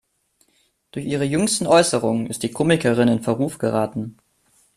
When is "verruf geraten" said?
3.21-4.17